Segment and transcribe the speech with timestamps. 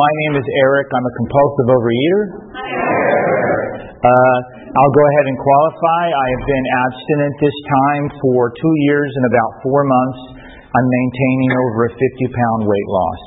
[0.00, 0.88] My name is Eric.
[0.96, 2.22] I'm a compulsive overeater.
[4.00, 6.04] Uh, I'll go ahead and qualify.
[6.08, 10.40] I have been abstinent this time for two years and about four months.
[10.72, 12.00] I'm maintaining over a 50
[12.32, 13.22] pound weight loss.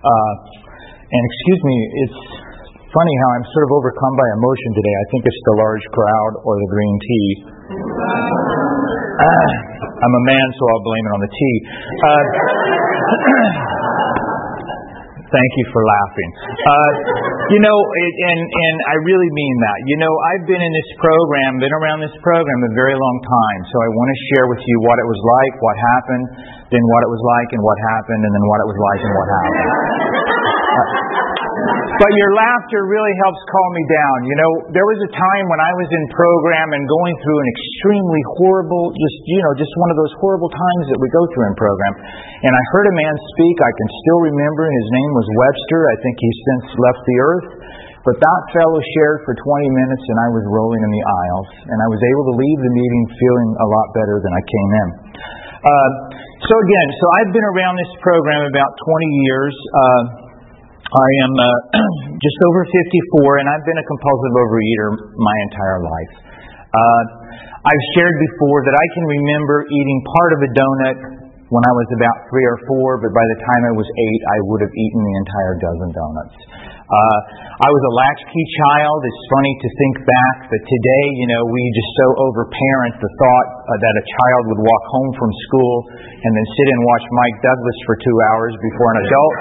[0.00, 0.32] Uh,
[1.04, 2.20] and excuse me, it's
[2.96, 4.94] funny how I'm sort of overcome by emotion today.
[4.96, 7.28] I think it's the large crowd or the green tea.
[9.20, 9.52] Uh,
[10.00, 11.56] I'm a man, so I'll blame it on the tea.
[15.34, 16.30] Thank you for laughing.
[16.62, 16.90] Uh,
[17.50, 19.78] you know, it, and and I really mean that.
[19.90, 23.60] You know, I've been in this program, been around this program a very long time,
[23.66, 26.26] so I want to share with you what it was like, what happened,
[26.70, 29.12] then what it was like, and what happened, and then what it was like, and
[29.18, 30.53] what happened.
[31.94, 34.16] But your laughter really helps calm me down.
[34.26, 37.48] You know, there was a time when I was in program and going through an
[37.54, 41.46] extremely horrible, just, you know, just one of those horrible times that we go through
[41.48, 41.94] in program.
[42.44, 43.56] And I heard a man speak.
[43.62, 44.66] I can still remember.
[44.66, 45.80] His name was Webster.
[45.86, 47.48] I think he's since left the earth.
[48.04, 51.48] But that fellow shared for 20 minutes and I was rolling in the aisles.
[51.72, 54.70] And I was able to leave the meeting feeling a lot better than I came
[54.76, 54.88] in.
[55.64, 55.90] Uh,
[56.44, 59.54] so again, so I've been around this program about 20 years.
[59.56, 60.23] Uh,
[60.92, 61.48] I am uh,
[62.24, 66.12] just over 54, and I've been a compulsive overeater my entire life.
[66.74, 67.02] Uh,
[67.64, 70.96] I've shared before that I can remember eating part of a donut
[71.48, 74.38] when I was about three or four, but by the time I was eight, I
[74.52, 76.36] would have eaten the entire dozen donuts.
[76.84, 77.18] Uh,
[77.64, 78.98] I was a latchkey child.
[79.08, 83.48] It's funny to think back that today, you know, we just so overparent the thought
[83.56, 87.38] uh, that a child would walk home from school and then sit and watch Mike
[87.40, 89.34] Douglas for two hours before an adult,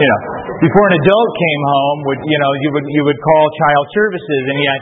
[0.00, 0.20] you know,
[0.64, 4.42] before an adult came home would, you know, you would you would call child services,
[4.48, 4.80] and yet.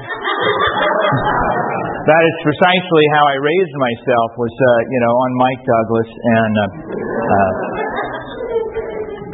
[2.14, 6.52] that is precisely how I raised myself was, uh, you know, on Mike Douglas and
[6.54, 6.66] uh,
[7.26, 7.52] uh,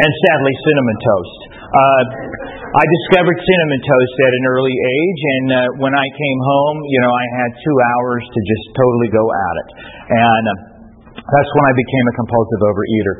[0.00, 1.40] and sadly cinnamon toast.
[1.68, 2.27] Uh,
[2.68, 7.00] I discovered cinnamon toast at an early age, and uh, when I came home, you
[7.00, 9.68] know, I had two hours to just totally go at it,
[10.12, 10.52] and uh,
[11.16, 13.14] that's when I became a compulsive overeater.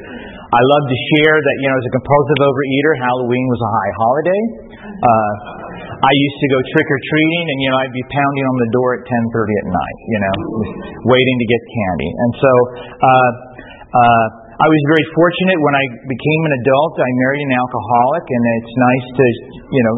[0.53, 3.93] I love to share that, you know, as a compulsive overeater, Halloween was a high
[3.97, 4.43] holiday.
[4.84, 5.33] Uh,
[5.97, 8.71] I used to go trick or treating, and you know, I'd be pounding on the
[8.77, 10.34] door at 10:30 at night, you know,
[11.09, 12.11] waiting to get candy.
[12.12, 12.53] And so,
[13.00, 13.31] uh,
[13.97, 14.27] uh,
[14.59, 16.99] I was very fortunate when I became an adult.
[16.99, 19.25] I married an alcoholic, and it's nice to,
[19.71, 19.97] you know,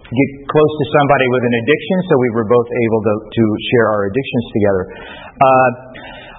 [0.00, 1.96] get close to somebody with an addiction.
[2.08, 4.84] So we were both able to, to share our addictions together.
[5.44, 5.68] Uh,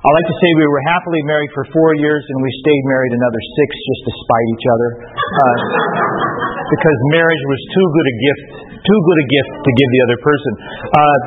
[0.01, 3.13] I like to say we were happily married for four years, and we stayed married
[3.13, 5.57] another six just to spite each other, uh,
[6.73, 8.45] because marriage was too good a gift,
[8.81, 10.53] too good a gift to give the other person.
[10.89, 11.17] Uh,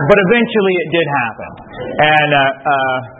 [0.00, 1.50] but eventually, it did happen,
[2.08, 2.30] and.
[2.32, 3.18] Uh, uh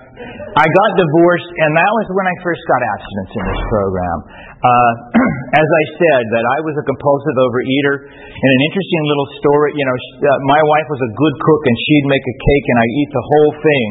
[0.59, 4.19] I got divorced, and that was when I first got abstinence in this program.
[4.59, 4.93] Uh,
[5.63, 9.71] as I said, that I was a compulsive overeater, and an interesting little story.
[9.79, 12.77] You know, uh, my wife was a good cook, and she'd make a cake, and
[12.83, 13.89] I'd eat the whole thing.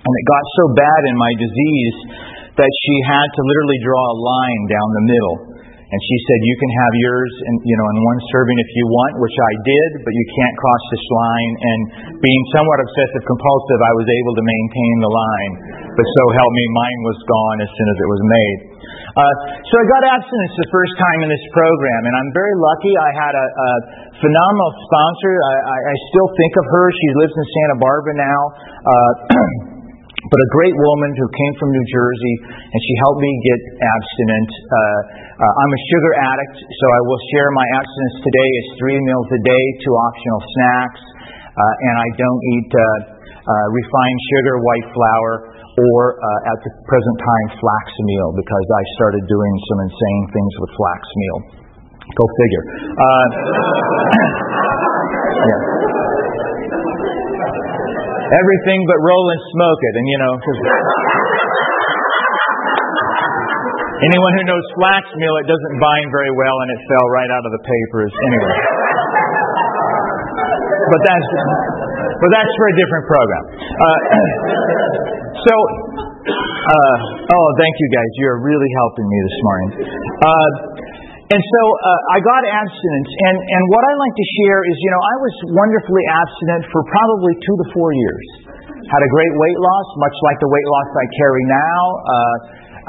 [0.00, 1.96] And it got so bad in my disease
[2.56, 5.36] that she had to literally draw a line down the middle.
[5.90, 8.84] And she said, "You can have yours, in, you know, in one serving if you
[8.86, 11.52] want," which I did, but you can't cross this line.
[11.66, 11.80] And
[12.22, 15.52] being somewhat obsessive compulsive, I was able to maintain the line.
[15.98, 18.58] But so help me, mine was gone as soon as it was made.
[19.10, 19.34] Uh,
[19.66, 22.94] so I got abstinence the first time in this program, and I'm very lucky.
[22.94, 23.70] I had a, a
[24.22, 25.34] phenomenal sponsor.
[25.34, 26.84] I, I, I still think of her.
[26.94, 28.40] She lives in Santa Barbara now.
[28.86, 29.12] Uh,
[30.28, 32.36] but a great woman who came from New Jersey,
[32.68, 34.52] and she helped me get abstinent.
[34.52, 34.76] Uh,
[35.40, 39.24] uh, I'm a sugar addict, so I will share my abstinence today is three meals
[39.32, 41.00] a day, two optional snacks,
[41.56, 46.72] uh, and I don't eat uh, uh, refined sugar, white flour, or uh, at the
[46.84, 51.64] present time flax meal because I started doing some insane things with flax meal.
[52.12, 52.64] Go figure.
[55.48, 55.79] yeah
[58.30, 59.94] everything but roll and smoke it.
[59.98, 60.32] And you know,
[64.06, 67.44] anyone who knows flax meal, it doesn't bind very well, and it fell right out
[67.46, 68.12] of the papers.
[68.14, 68.56] Anyway,
[70.90, 71.28] but that's
[72.20, 73.44] but that's for a different program.
[73.58, 73.98] Uh,
[75.46, 75.54] so.
[76.20, 76.96] Uh,
[77.32, 78.10] oh, thank you guys.
[78.20, 79.70] You're really helping me this morning.
[80.20, 80.48] Uh,
[81.30, 84.90] and so uh, I got abstinence, and, and what I like to share is, you
[84.90, 88.26] know, I was wonderfully abstinent for probably two to four years.
[88.90, 91.80] Had a great weight loss, much like the weight loss I carry now.
[92.02, 92.36] Uh,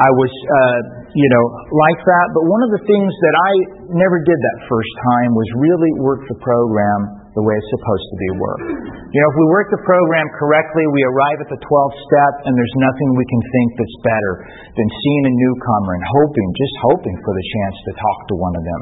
[0.02, 0.80] I was, uh,
[1.14, 2.28] you know, like that.
[2.34, 3.52] But one of the things that I
[3.94, 8.18] never did that first time was really work the program the way it's supposed to
[8.20, 8.72] be worked.
[9.08, 12.52] You know, if we work the program correctly, we arrive at the 12th step, and
[12.52, 14.34] there's nothing we can think that's better
[14.76, 18.54] than seeing a newcomer and hoping, just hoping for the chance to talk to one
[18.60, 18.82] of them.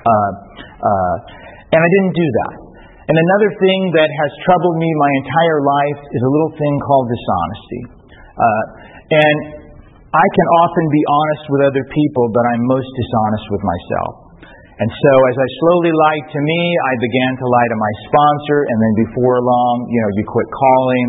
[0.00, 0.30] Uh,
[0.80, 1.16] uh,
[1.76, 2.54] and I didn't do that.
[3.10, 7.06] And another thing that has troubled me my entire life is a little thing called
[7.10, 7.82] dishonesty.
[8.38, 8.64] Uh,
[9.10, 9.38] and
[10.14, 14.12] I can often be honest with other people, but I'm most dishonest with myself.
[14.80, 18.58] And so as I slowly lied to me, I began to lie to my sponsor,
[18.64, 21.06] and then before long, you know, you quit calling,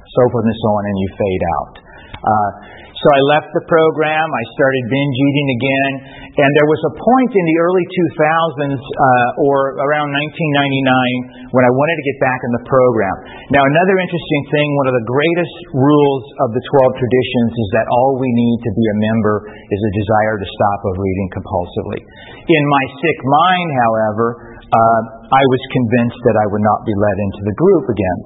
[0.00, 1.72] so forth and so on, and you fade out.
[2.16, 2.50] Uh,
[2.96, 4.26] so I left the program.
[4.26, 5.92] I started binge eating again.
[6.36, 11.72] And there was a point in the early 2000s uh, or around 1999 when I
[11.72, 13.16] wanted to get back in the program.
[13.56, 17.86] Now, another interesting thing one of the greatest rules of the 12 traditions is that
[17.88, 22.00] all we need to be a member is a desire to stop of overeating compulsively.
[22.48, 24.26] In my sick mind, however,
[24.56, 28.18] uh, I was convinced that I would not be let into the group again.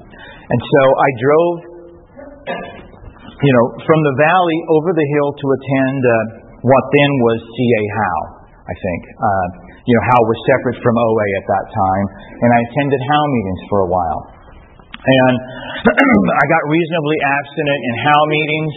[0.47, 1.55] And so I drove
[3.41, 6.15] you know, from the valley over the hill to attend uh,
[6.61, 7.83] what then was C.A.
[7.97, 8.21] HOW,
[8.69, 9.01] I think.
[9.17, 9.47] Uh,
[9.89, 12.07] you know, HOW was separate from OA at that time,
[12.45, 14.21] and I attended HOW meetings for a while.
[15.01, 15.35] And
[16.41, 18.75] I got reasonably abstinent in HOW meetings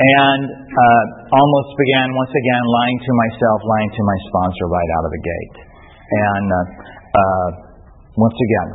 [0.00, 1.04] and uh,
[1.36, 5.22] almost began once again lying to myself, lying to my sponsor right out of the
[5.22, 5.56] gate.
[6.08, 6.58] And uh,
[7.12, 7.48] uh,
[8.16, 8.68] once again,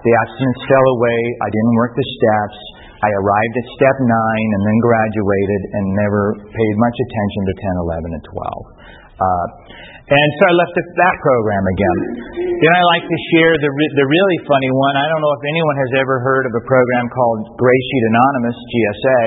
[0.00, 1.20] the abstinence fell away.
[1.44, 2.58] I didn't work the steps.
[3.02, 7.86] I arrived at step nine and then graduated and never paid much attention to 10,
[7.90, 8.82] 11, and 12.
[9.18, 9.46] Uh,
[10.12, 11.98] and so I left that program again.
[12.62, 14.94] Then I like to share the, re- the really funny one.
[14.98, 18.58] I don't know if anyone has ever heard of a program called Gray Sheet Anonymous,
[18.58, 19.22] GSA.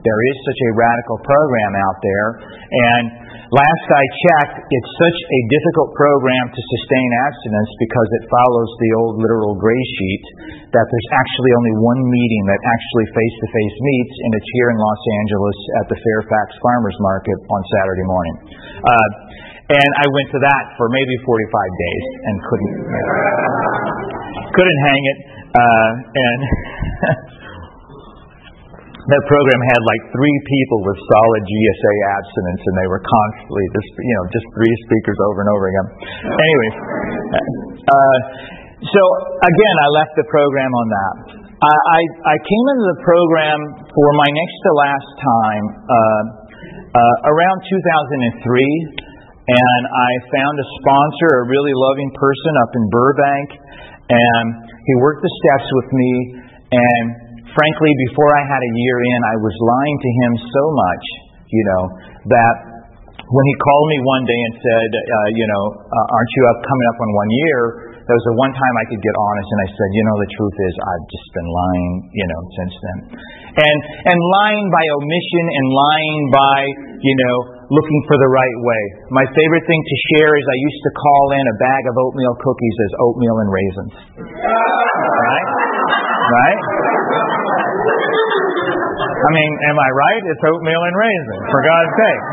[0.00, 2.28] There is such a radical program out there.
[2.72, 3.04] And
[3.50, 8.90] Last I checked, it's such a difficult program to sustain abstinence because it follows the
[9.02, 10.24] old literal gray sheet
[10.70, 14.70] that there's actually only one meeting that actually face to face meets, and it's here
[14.70, 18.36] in Los Angeles at the Fairfax Farmers Market on Saturday morning.
[18.86, 19.08] Uh,
[19.74, 22.74] and I went to that for maybe 45 days and couldn't
[24.54, 25.18] couldn't hang it.
[25.50, 26.40] Uh, and
[29.10, 33.90] that program had like three people with solid GSA abstinence, and they were constantly just
[33.98, 35.86] you know just three speakers over and over again.
[36.30, 36.74] Anyways,
[37.90, 38.18] uh,
[38.80, 39.02] so
[39.42, 41.14] again, I left the program on that.
[41.60, 42.00] I, I,
[42.32, 43.58] I came into the program
[43.92, 46.22] for my next to last time uh,
[46.96, 49.04] uh, around 2003,
[49.52, 53.48] and I found a sponsor, a really loving person up in Burbank,
[54.08, 56.12] and he worked the steps with me
[56.72, 61.04] and frankly, before I had a year in, I was lying to him so much,
[61.50, 61.82] you know,
[62.30, 62.54] that
[63.30, 66.58] when he called me one day and said, uh, you know, uh, aren't you up
[66.66, 67.60] coming up on one year?
[68.10, 70.30] That was the one time I could get honest, and I said, you know, the
[70.34, 72.98] truth is I've just been lying, you know, since then,
[73.54, 73.78] and
[74.10, 76.58] and lying by omission and lying by,
[77.06, 77.36] you know,
[77.70, 78.82] looking for the right way.
[79.14, 82.34] My favorite thing to share is I used to call in a bag of oatmeal
[82.42, 83.94] cookies as oatmeal and raisins.
[84.26, 85.46] Right?
[86.34, 86.60] Right?
[89.20, 90.22] I mean, am I right?
[90.32, 92.24] It's oatmeal and raisins, for God's sake.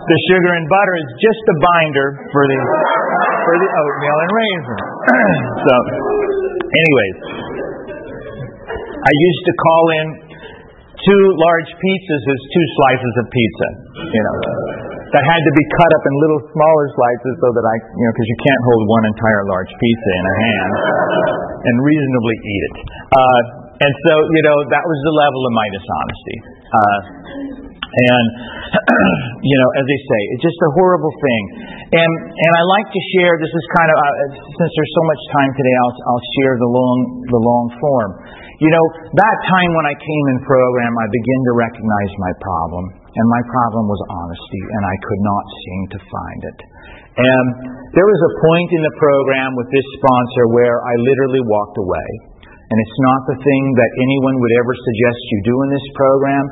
[0.00, 2.58] The sugar and butter is just a binder for the
[3.44, 4.82] for the oatmeal and raisins.
[5.68, 5.74] so,
[6.64, 7.16] anyways,
[9.04, 10.06] I used to call in
[11.04, 13.68] two large pizzas as two slices of pizza.
[14.00, 14.36] You know,
[15.12, 18.12] that had to be cut up in little smaller slices so that I, you know,
[18.16, 20.72] because you can't hold one entire large pizza in a hand
[21.60, 22.74] and reasonably eat it.
[23.12, 26.36] Uh, and so, you know, that was the level of my dishonesty.
[26.68, 27.00] Uh,
[27.90, 28.26] and,
[29.50, 31.42] you know, as they say, it's just a horrible thing.
[31.96, 35.22] And, and I like to share, this is kind of, uh, since there's so much
[35.34, 38.10] time today, I'll, I'll share the long, the long form.
[38.60, 38.84] You know,
[39.16, 42.84] that time when I came in program, I began to recognize my problem.
[43.10, 46.58] And my problem was honesty, and I could not seem to find it.
[47.18, 47.46] And
[47.90, 52.29] there was a point in the program with this sponsor where I literally walked away.
[52.70, 56.44] And it's not the thing that anyone would ever suggest you do in this program,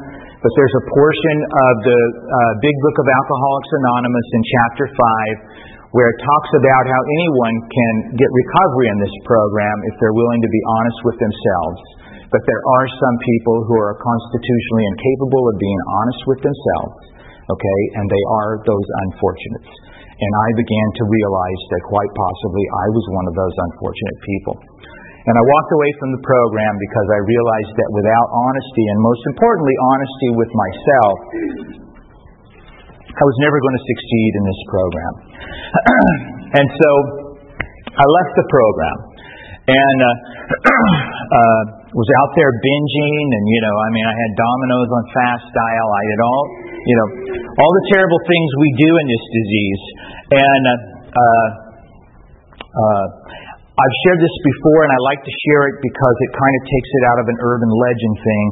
[0.43, 4.85] but there's a portion of the uh, Big Book of Alcoholics Anonymous in Chapter
[5.63, 10.13] 5 where it talks about how anyone can get recovery in this program if they're
[10.13, 11.81] willing to be honest with themselves.
[12.29, 16.97] But there are some people who are constitutionally incapable of being honest with themselves,
[17.49, 19.73] okay, and they are those unfortunates.
[20.19, 24.57] And I began to realize that quite possibly I was one of those unfortunate people.
[25.29, 29.23] And I walked away from the program because I realized that without honesty, and most
[29.29, 31.17] importantly, honesty with myself,
[33.13, 35.13] I was never going to succeed in this program.
[36.65, 36.91] and so
[37.93, 38.97] I left the program.
[39.69, 40.09] and uh,
[41.45, 45.47] uh, was out there binging, and you know, I mean, I had Domino's on fast
[45.53, 45.89] dial.
[45.93, 47.09] I had all, you know,
[47.53, 49.83] all the terrible things we do in this disease,
[50.41, 50.65] and.
[50.65, 51.49] Uh, uh,
[52.69, 53.07] uh,
[53.79, 56.91] I've shared this before, and I like to share it because it kind of takes
[56.99, 58.47] it out of an urban legend thing.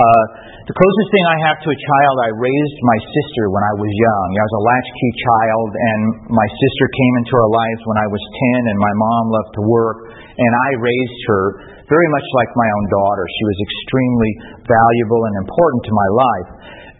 [0.00, 0.24] Uh,
[0.64, 3.92] the closest thing I have to a child, I raised my sister when I was
[3.92, 4.28] young.
[4.40, 6.00] I was a latchkey child, and
[6.32, 8.22] my sister came into our lives when I was
[8.64, 11.44] 10, and my mom loved to work, and I raised her
[11.84, 13.24] very much like my own daughter.
[13.28, 14.32] She was extremely
[14.64, 16.50] valuable and important to my life.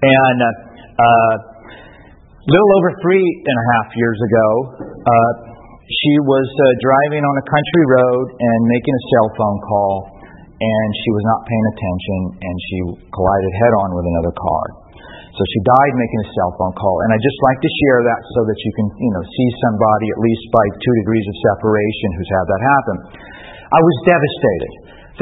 [0.05, 0.49] And uh,
[1.01, 1.35] uh,
[2.45, 4.49] little over three and a half years ago,
[5.01, 5.50] uh,
[5.91, 9.95] she was uh, driving on a country road and making a cell phone call,
[10.63, 12.79] and she was not paying attention, and she
[13.11, 14.65] collided head on with another car.
[15.35, 18.21] So she died making a cell phone call, and I just like to share that
[18.39, 22.09] so that you can, you know, see somebody at least by two degrees of separation
[22.19, 22.97] who's had that happen.
[23.71, 24.73] I was devastated,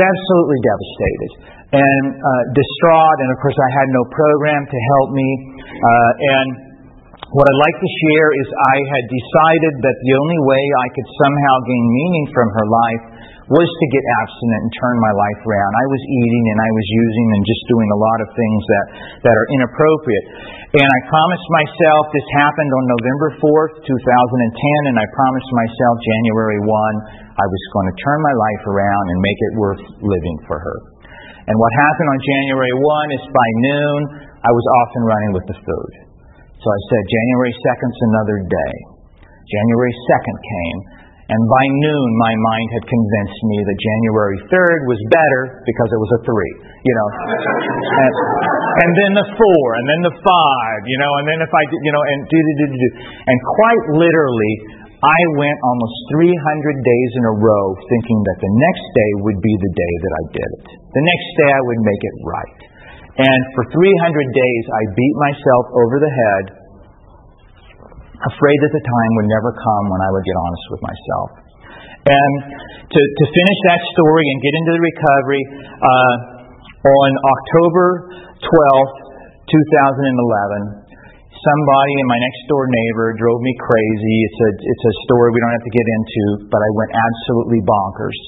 [0.01, 1.31] absolutely devastated,
[1.77, 5.29] and uh, distraught, and of course I had no program to help me,
[5.77, 6.49] uh, and
[7.29, 11.09] what I'd like to share is I had decided that the only way I could
[11.13, 13.05] somehow gain meaning from her life
[13.53, 15.73] was to get abstinent and turn my life around.
[15.73, 18.87] I was eating and I was using and just doing a lot of things that,
[19.29, 20.27] that are inappropriate.
[20.77, 26.61] And I promised myself, this happened on November 4th, 2010, and I promised myself January
[26.61, 26.69] 1,
[27.41, 30.77] I was going to turn my life around and make it worth living for her.
[31.49, 34.01] And what happened on January 1 is by noon,
[34.45, 36.08] I was off and running with the food.
[36.59, 38.75] So I said, January 2nd's another day.
[39.47, 40.79] January 2nd came,
[41.31, 46.01] and by noon my mind had convinced me that January 3rd was better because it
[46.03, 46.35] was a 3,
[46.83, 47.09] you know.
[48.03, 48.13] and,
[48.75, 51.93] and then the 4, and then the 5, you know, and then if I, you
[51.95, 52.91] know, and do, do, do, do.
[53.07, 54.55] And quite literally,
[54.99, 59.55] I went almost 300 days in a row thinking that the next day would be
[59.63, 60.67] the day that I did it.
[60.75, 62.61] The next day I would make it right.
[63.19, 66.45] And for 300 days, I beat myself over the head,
[68.31, 71.29] afraid that the time would never come when I would get honest with myself.
[71.99, 72.33] And
[72.95, 75.43] to, to finish that story and get into the recovery,
[75.83, 76.15] uh,
[76.79, 77.87] on October
[78.39, 78.97] 12th,
[79.51, 80.89] 2011,
[81.43, 84.17] somebody in my next door neighbor drove me crazy.
[84.31, 86.23] It's a, it's a story we don't have to get into,
[86.55, 88.19] but I went absolutely bonkers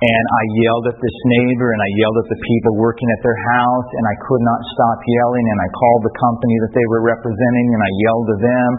[0.00, 3.36] and I yelled at this neighbor and I yelled at the people working at their
[3.36, 7.04] house and I could not stop yelling and I called the company that they were
[7.04, 8.70] representing and I yelled to them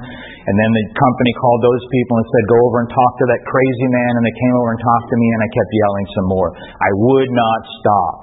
[0.50, 3.42] and then the company called those people and said go over and talk to that
[3.46, 6.28] crazy man and they came over and talked to me and I kept yelling some
[6.34, 6.50] more.
[6.58, 8.16] I would not stop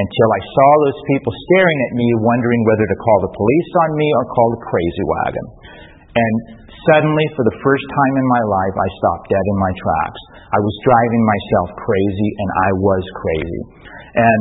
[0.00, 3.90] until I saw those people staring at me wondering whether to call the police on
[4.00, 5.46] me or call the crazy wagon.
[6.16, 6.34] And
[6.88, 10.20] suddenly, for the first time in my life, I stopped dead in my tracks.
[10.54, 13.62] I was driving myself crazy, and I was crazy.
[14.16, 14.40] And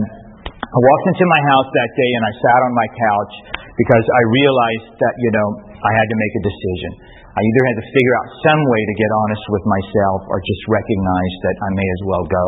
[0.63, 3.33] I walked into my house that day, and I sat on my couch
[3.75, 5.47] because I realized that, you know,
[5.83, 6.91] I had to make a decision.
[7.35, 10.63] I either had to figure out some way to get honest with myself or just
[10.71, 12.45] recognize that I may as well go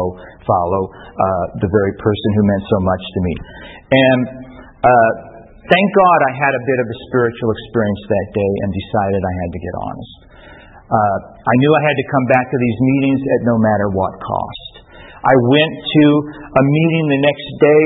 [0.47, 3.33] follow uh, the very person who meant so much to me.
[3.91, 4.21] And
[4.87, 5.11] uh,
[5.67, 9.35] Thank God I had a bit of a spiritual experience that day and decided I
[9.35, 10.15] had to get honest.
[10.87, 14.15] Uh, I knew I had to come back to these meetings at no matter what
[14.15, 14.87] cost.
[15.27, 16.05] I went to
[16.55, 17.85] a meeting the next day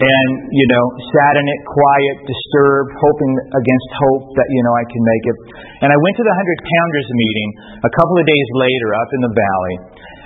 [0.00, 4.84] and, you know, sat in it quiet, disturbed, hoping against hope that, you know, I
[4.88, 5.36] can make it.
[5.84, 7.48] And I went to the 100 Pounders meeting
[7.84, 9.76] a couple of days later up in the valley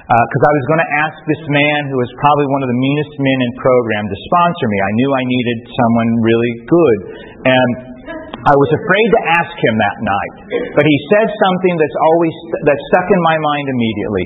[0.09, 2.81] because uh, I was going to ask this man, who was probably one of the
[2.81, 4.79] meanest men in program, to sponsor me.
[4.81, 6.99] I knew I needed someone really good,
[7.45, 7.71] and
[8.41, 10.35] I was afraid to ask him that night.
[10.81, 12.35] But he said something that's always
[12.73, 14.25] that stuck in my mind immediately.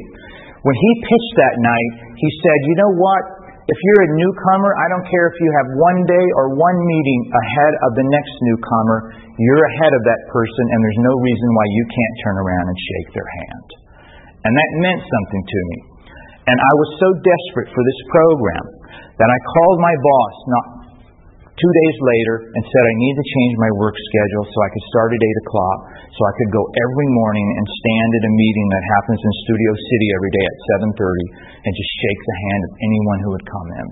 [0.62, 3.22] When he pitched that night, he said, "You know what?
[3.66, 7.20] If you're a newcomer, I don't care if you have one day or one meeting
[7.26, 11.66] ahead of the next newcomer, you're ahead of that person, and there's no reason why
[11.74, 13.81] you can't turn around and shake their hand.
[14.42, 15.78] And that meant something to me.
[16.50, 18.64] And I was so desperate for this program
[19.14, 20.66] that I called my boss not
[21.54, 24.86] two days later and said I need to change my work schedule so I could
[24.90, 25.78] start at 8 o'clock
[26.10, 29.70] so I could go every morning and stand at a meeting that happens in Studio
[29.78, 33.68] City every day at 7.30 and just shake the hand of anyone who would come
[33.78, 33.86] in.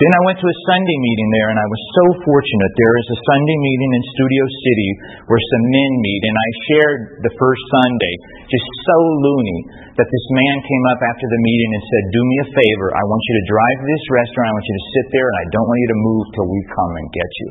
[0.00, 2.72] Then I went to a Sunday meeting there, and I was so fortunate.
[2.72, 4.90] There is a Sunday meeting in Studio City
[5.28, 8.14] where some men meet, and I shared the first Sunday,
[8.48, 9.60] just so loony,
[10.00, 12.88] that this man came up after the meeting and said, Do me a favor.
[12.96, 14.48] I want you to drive to this restaurant.
[14.48, 16.60] I want you to sit there, and I don't want you to move till we
[16.72, 17.48] come and get you.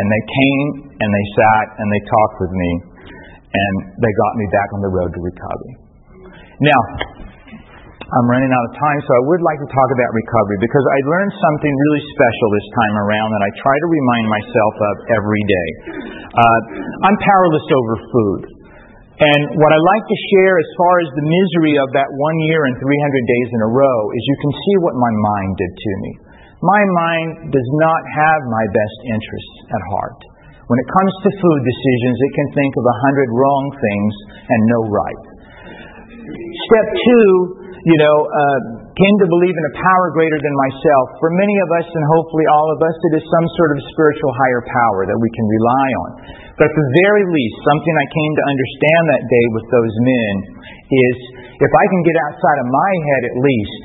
[0.00, 0.66] And they came,
[0.96, 2.70] and they sat, and they talked with me,
[3.52, 5.74] and they got me back on the road to recovery.
[6.56, 6.80] Now,
[8.06, 10.98] I'm running out of time, so I would like to talk about recovery because I
[11.10, 15.42] learned something really special this time around that I try to remind myself of every
[15.42, 15.68] day.
[16.30, 16.60] Uh,
[17.02, 18.42] I'm powerless over food.
[19.16, 22.62] And what I like to share as far as the misery of that one year
[22.70, 25.92] and 300 days in a row is you can see what my mind did to
[26.06, 26.12] me.
[26.62, 30.20] My mind does not have my best interests at heart.
[30.70, 34.12] When it comes to food decisions, it can think of a hundred wrong things
[34.46, 35.22] and no right.
[36.70, 38.58] Step two, you know, uh,
[38.98, 41.06] came to believe in a power greater than myself.
[41.22, 44.32] For many of us, and hopefully all of us, it is some sort of spiritual
[44.42, 46.10] higher power that we can rely on.
[46.58, 50.34] But at the very least, something I came to understand that day with those men
[50.82, 51.16] is
[51.62, 53.82] if I can get outside of my head at least,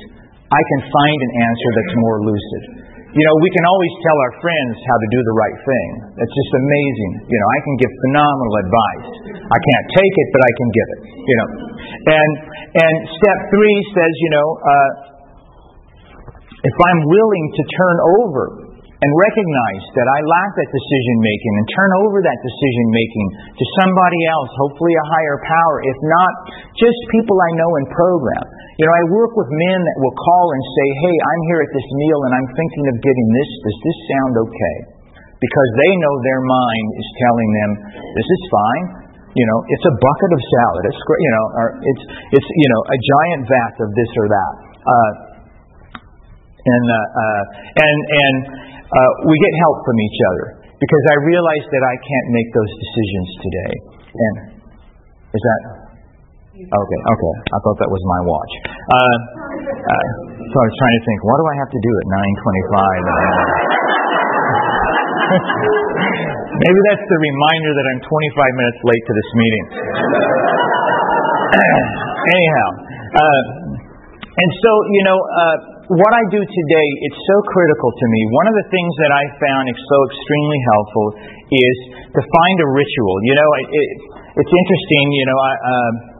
[0.50, 2.81] I can find an answer that's more lucid.
[3.12, 5.88] You know, we can always tell our friends how to do the right thing.
[6.16, 7.12] That's just amazing.
[7.28, 9.08] You know, I can give phenomenal advice.
[9.52, 11.00] I can't take it, but I can give it.
[11.12, 11.48] You know,
[12.08, 12.32] and
[12.72, 14.90] and step three says, you know, uh,
[16.64, 18.44] if I'm willing to turn over
[19.02, 23.26] and recognize that I lack that decision making and turn over that decision making
[23.58, 26.32] to somebody else, hopefully a higher power, if not
[26.78, 28.46] just people I know in program.
[28.78, 31.72] You know, I work with men that will call and say, hey, I'm here at
[31.74, 33.50] this meal and I'm thinking of getting this.
[33.66, 34.76] Does this sound okay?
[35.34, 38.86] Because they know their mind is telling them, this is fine.
[39.34, 40.82] You know, it's a bucket of salad.
[40.92, 41.00] It's.
[41.08, 42.04] You know, or it's
[42.36, 44.52] it's you know a giant vat of this or that.
[44.84, 45.12] Uh,
[46.68, 47.42] and uh, uh,
[47.80, 48.36] and and
[48.92, 50.46] uh, we get help from each other
[50.76, 53.72] because I realize that I can't make those decisions today.
[54.12, 54.34] And
[55.32, 55.60] is that
[56.60, 57.00] okay?
[57.00, 58.52] Okay, I thought that was my watch.
[58.68, 59.16] Uh,
[59.72, 60.06] uh,
[60.36, 63.02] so I was trying to think, what do I have to do at nine twenty-five?
[66.52, 69.64] Maybe that's the reminder that I'm 25 minutes late to this meeting.
[72.36, 72.68] Anyhow,
[73.16, 73.40] uh,
[74.32, 75.56] and so, you know, uh,
[75.92, 78.20] what I do today, it's so critical to me.
[78.32, 81.06] One of the things that I found is so extremely helpful
[81.52, 81.76] is
[82.16, 83.16] to find a ritual.
[83.28, 83.88] You know, it, it,
[84.40, 85.52] it's interesting, you know, I.
[85.60, 86.11] Uh,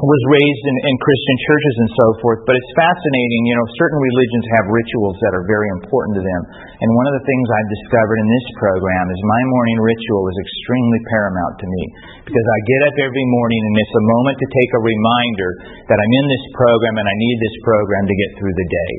[0.00, 3.40] was raised in, in Christian churches and so forth, but it's fascinating.
[3.52, 6.42] You know, certain religions have rituals that are very important to them.
[6.80, 10.38] And one of the things I've discovered in this program is my morning ritual is
[10.40, 11.82] extremely paramount to me
[12.24, 15.50] because I get up every morning and it's a moment to take a reminder
[15.92, 18.92] that I'm in this program and I need this program to get through the day.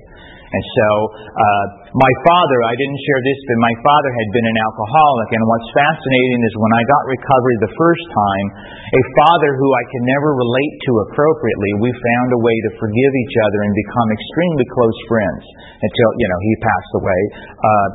[0.52, 4.60] And so, uh, my father, I didn't share this, but my father had been an
[4.68, 5.30] alcoholic.
[5.32, 8.46] And what's fascinating is when I got recovery the first time,
[8.92, 13.12] a father who I could never relate to appropriately, we found a way to forgive
[13.24, 15.44] each other and become extremely close friends
[15.88, 17.22] until, you know, he passed away.
[17.56, 17.90] Uh,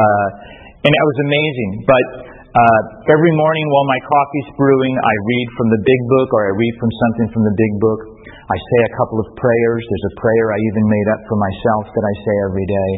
[0.00, 0.28] uh,
[0.80, 1.70] and that was amazing.
[1.84, 2.06] But
[2.48, 6.52] uh, every morning while my coffee's brewing, I read from the big book or I
[6.56, 8.00] read from something from the big book.
[8.48, 9.80] I say a couple of prayers.
[9.84, 12.90] There's a prayer I even made up for myself that I say every day.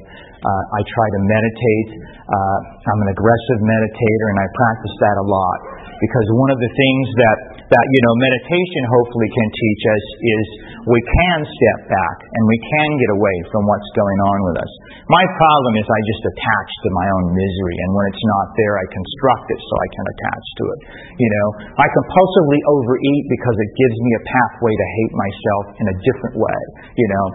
[0.47, 1.89] Uh, I try to meditate.
[2.31, 5.59] Uh, I'm an aggressive meditator, and I practice that a lot
[6.01, 10.47] because one of the things that that you know meditation hopefully can teach us is
[10.89, 14.73] we can step back and we can get away from what's going on with us.
[15.13, 18.75] My problem is I just attach to my own misery, and when it's not there,
[18.81, 20.81] I construct it so I can attach to it.
[21.21, 25.87] You know, I compulsively overeat because it gives me a pathway to hate myself in
[25.91, 26.61] a different way.
[26.97, 27.27] You know,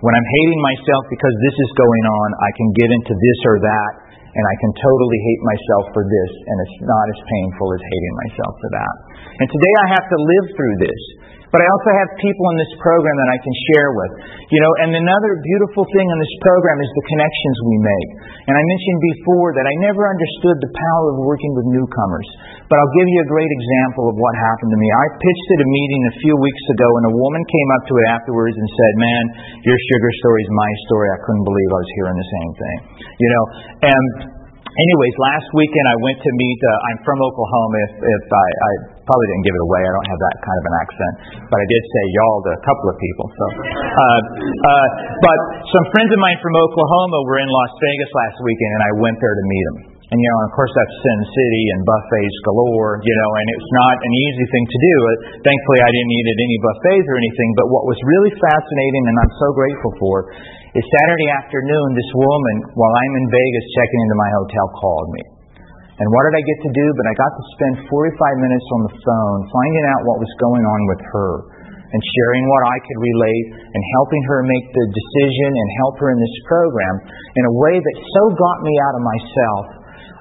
[0.00, 3.56] when I'm hating myself because this is going on, I can get into this or
[3.60, 3.92] that
[4.34, 8.14] and I can totally hate myself for this, and it's not as painful as hating
[8.26, 8.94] myself for that.
[9.38, 11.02] And today I have to live through this.
[11.54, 14.12] But I also have people in this program that I can share with.
[14.50, 18.10] You know, and another beautiful thing in this program is the connections we make.
[18.50, 22.26] And I mentioned before that I never understood the power of working with newcomers.
[22.66, 24.88] But I'll give you a great example of what happened to me.
[24.90, 27.94] I pitched at a meeting a few weeks ago, and a woman came up to
[28.02, 29.24] it afterwards and said, Man,
[29.62, 31.06] your sugar story is my story.
[31.14, 32.78] I couldn't believe I was hearing the same thing.
[33.14, 33.44] You know,
[33.94, 34.43] and
[34.74, 36.60] anyways, last weekend I went to meet.
[36.60, 37.76] Uh, I'm from Oklahoma.
[37.90, 38.72] If, if I, I
[39.06, 41.14] probably didn't give it away, I don't have that kind of an accent,
[41.50, 43.26] but I did say y'all to a couple of people.
[43.30, 44.20] So, uh,
[44.66, 44.88] uh,
[45.22, 45.38] but
[45.70, 49.16] some friends of mine from Oklahoma were in Las Vegas last weekend, and I went
[49.22, 49.78] there to meet them.
[50.04, 53.00] And you know, of course, that's Sin City and buffets galore.
[53.02, 54.96] You know, and it's not an easy thing to do.
[55.42, 57.50] Thankfully, I didn't eat at any buffets or anything.
[57.56, 60.14] But what was really fascinating, and I'm so grateful for,
[60.74, 65.22] is Saturday afternoon, this woman, while I'm in Vegas checking into my hotel, called me.
[66.02, 66.86] And what did I get to do?
[66.98, 70.64] But I got to spend 45 minutes on the phone finding out what was going
[70.66, 71.32] on with her
[71.94, 76.10] and sharing what I could relate and helping her make the decision and help her
[76.10, 76.94] in this program
[77.38, 79.64] in a way that so got me out of myself.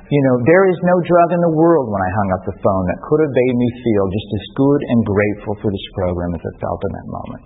[0.06, 2.86] You know, there is no drug in the world when I hung up the phone
[2.94, 6.44] that could have made me feel just as good and grateful for this program as
[6.46, 7.44] I felt in that moment.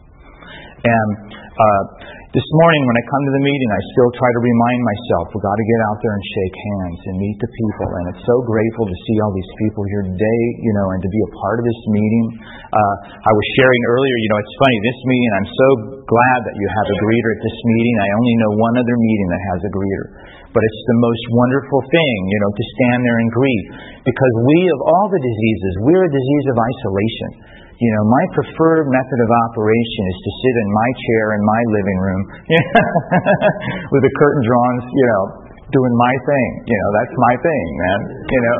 [0.78, 1.10] And
[1.56, 1.84] uh,
[2.36, 5.48] this morning, when I come to the meeting, I still try to remind myself we've
[5.48, 7.88] got to get out there and shake hands and meet the people.
[7.88, 11.08] And it's so grateful to see all these people here today, you know, and to
[11.08, 12.26] be a part of this meeting.
[12.68, 15.68] Uh, I was sharing earlier, you know, it's funny, this meeting, I'm so
[16.04, 17.96] glad that you have a greeter at this meeting.
[17.96, 20.08] I only know one other meeting that has a greeter.
[20.52, 23.66] But it's the most wonderful thing, you know, to stand there and greet.
[24.04, 27.30] Because we, of all the diseases, we're a disease of isolation.
[27.78, 31.62] You know, my preferred method of operation is to sit in my chair in my
[31.78, 32.22] living room
[33.94, 35.24] with the curtain drawn, you know,
[35.70, 36.50] doing my thing.
[36.66, 38.00] You know, that's my thing, man.
[38.34, 38.58] You know,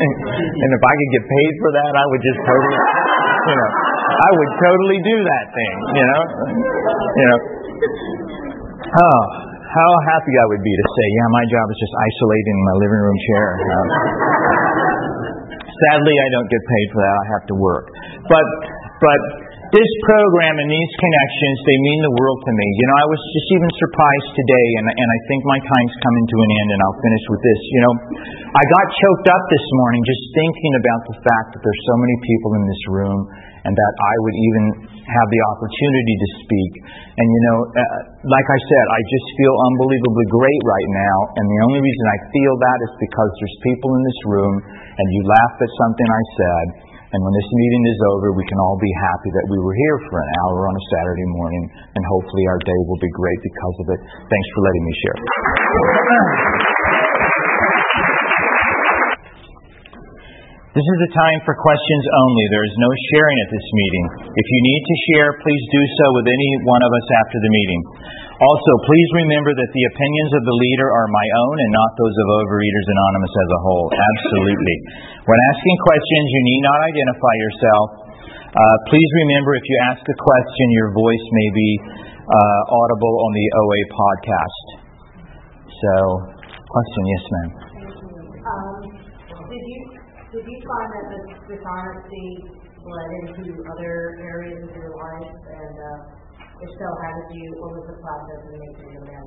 [0.62, 2.78] and if I could get paid for that, I would just totally,
[3.50, 3.70] you know,
[4.14, 5.74] I would totally do that thing.
[5.98, 6.22] You know,
[7.18, 7.38] you know.
[8.92, 9.20] Oh,
[9.72, 12.76] how happy I would be to say, yeah, my job is just isolating in my
[12.76, 13.48] living room chair.
[15.72, 17.16] Sadly, I don't get paid for that.
[17.16, 17.86] I have to work.
[18.28, 18.46] But,
[19.00, 19.20] but
[19.72, 22.68] this program and these connections, they mean the world to me.
[22.76, 26.24] You know, I was just even surprised today, and, and I think my time's coming
[26.28, 27.60] to an end, and I'll finish with this.
[27.72, 27.94] You know,
[28.52, 32.16] I got choked up this morning just thinking about the fact that there's so many
[32.20, 33.20] people in this room,
[33.64, 34.64] and that I would even
[35.08, 36.72] have the opportunity to speak.
[37.16, 41.44] And you know, uh, like I said, I just feel unbelievably great right now, and
[41.48, 45.20] the only reason I feel that is because there's people in this room, and you
[45.24, 48.88] laughed at something I said and when this meeting is over, we can all be
[49.04, 52.60] happy that we were here for an hour on a Saturday morning, and hopefully our
[52.64, 54.00] day will be great because of it.
[54.32, 55.18] Thanks for letting me share.
[60.72, 62.44] This is a time for questions only.
[62.48, 64.06] There is no sharing at this meeting.
[64.32, 67.52] If you need to share, please do so with any one of us after the
[67.52, 67.82] meeting.
[68.42, 72.10] Also, please remember that the opinions of the leader are my own and not those
[72.10, 73.86] of Overeaters Anonymous as a whole.
[73.86, 74.76] Absolutely.
[75.30, 77.86] When asking questions, you need not identify yourself.
[78.50, 81.70] Uh, please remember if you ask a question, your voice may be
[82.18, 84.66] uh, audible on the OA podcast.
[85.70, 85.92] So,
[86.66, 87.50] question, yes, ma'am.
[88.42, 88.74] Um,
[89.54, 89.80] did you
[90.34, 92.28] did you find that this dishonesty
[92.82, 96.21] bled into other areas of your life, and uh,
[99.02, 99.22] so?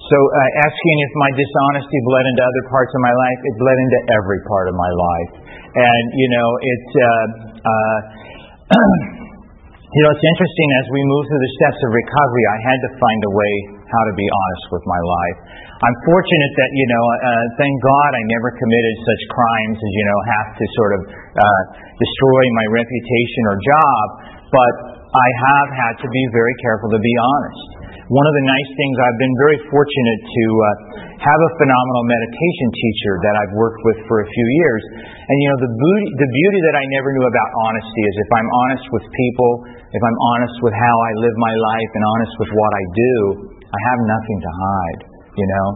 [0.00, 3.78] So, uh, asking if my dishonesty bled into other parts of my life, it bled
[3.78, 5.32] into every part of my life,
[5.78, 6.90] and you know, it's.
[6.96, 7.26] Uh,
[7.60, 7.98] uh,
[9.90, 12.90] you know, it's interesting as we move through the steps of recovery, I had to
[12.94, 13.54] find a way
[13.90, 15.38] how to be honest with my life.
[15.82, 20.04] I'm fortunate that, you know, uh, thank God I never committed such crimes as, you
[20.06, 21.62] know, have to sort of uh,
[21.98, 24.04] destroy my reputation or job,
[24.54, 24.74] but
[25.10, 27.62] I have had to be very careful to be honest.
[28.10, 30.66] One of the nice things I've been very fortunate to uh,
[31.22, 34.82] have a phenomenal meditation teacher that I've worked with for a few years.
[35.30, 38.30] And you know, the beauty, the beauty that I never knew about honesty is if
[38.34, 39.50] I'm honest with people,
[39.94, 43.14] if I'm honest with how I live my life and honest with what I do,
[43.62, 45.00] I have nothing to hide
[45.36, 45.66] you know?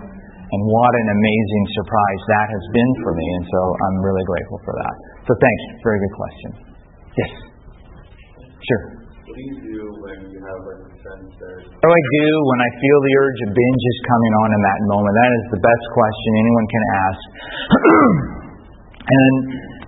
[0.45, 3.27] And what an amazing surprise that has been for me.
[3.27, 4.95] And so I'm really grateful for that.
[5.27, 5.63] So thanks.
[5.83, 6.51] Very good question.
[7.19, 7.33] Yes.
[8.63, 9.04] Sure.
[9.35, 11.59] That...
[11.75, 14.49] What do oh, I do when I feel the urge of binge is coming on
[14.55, 15.11] in that moment?
[15.11, 17.23] That is the best question anyone can ask.
[19.19, 19.35] and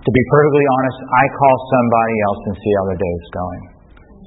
[0.03, 3.63] to be perfectly honest, I call somebody else and see how their day is going.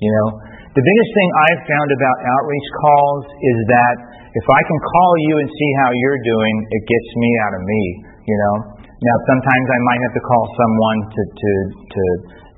[0.00, 0.40] You know,
[0.72, 3.94] the biggest thing I've found about outreach calls is that
[4.40, 7.62] if I can call you and see how you're doing, it gets me out of
[7.68, 7.82] me,
[8.24, 8.56] you know.
[9.00, 11.52] Now, sometimes I might have to call someone to, to,
[11.92, 12.02] to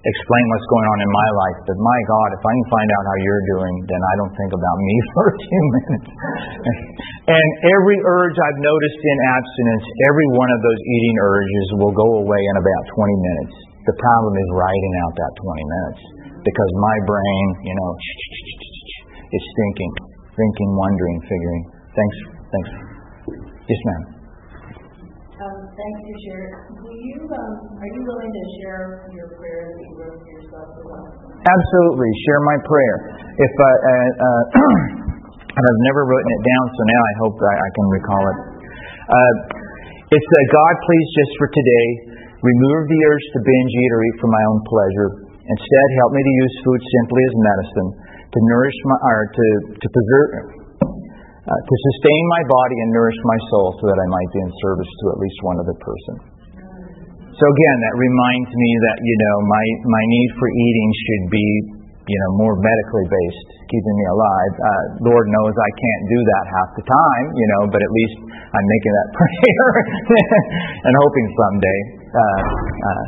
[0.02, 3.04] explain what's going on in my life, but my God, if I can find out
[3.06, 6.10] how you're doing, then I don't think about me for a few minutes.
[7.38, 12.08] and every urge I've noticed in abstinence, every one of those eating urges will go
[12.18, 13.54] away in about 20 minutes.
[13.86, 16.02] The problem is writing out that 20 minutes
[16.42, 17.90] because my brain, you know,
[19.38, 19.92] is thinking,
[20.34, 21.62] thinking, wondering, figuring.
[21.94, 22.16] Thanks,
[22.50, 22.70] thanks.
[23.70, 24.21] Yes, ma'am.
[25.72, 26.40] Um, thanks for.
[26.84, 30.68] Will you, um, are you willing to share your prayer that you wrote for yourself
[30.76, 31.08] with us?
[31.32, 32.96] Absolutely, share my prayer.
[33.40, 34.44] If uh, uh, uh,
[35.56, 38.38] and I've never written it down, so now I hope I, I can recall it.
[39.00, 39.34] Uh,
[40.12, 41.88] it's uh, God, please, just for today,
[42.36, 45.08] remove the urge to binge eat or eat for my own pleasure.
[45.40, 47.88] Instead, help me to use food simply as medicine
[48.28, 50.61] to nourish my, or to, to preserve,
[51.42, 54.50] uh, to sustain my body and nourish my soul so that I might be in
[54.62, 56.16] service to at least one other person.
[57.32, 61.46] So again, that reminds me that, you know, my, my need for eating should be,
[62.06, 64.52] you know, more medically based, keeping me alive.
[64.54, 68.16] Uh, Lord knows I can't do that half the time, you know, but at least
[68.30, 69.66] I'm making that prayer
[70.86, 71.80] and hoping someday.
[72.12, 72.40] Uh,
[72.86, 73.04] uh,